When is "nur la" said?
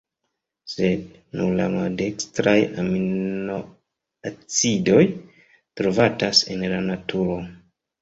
1.39-1.67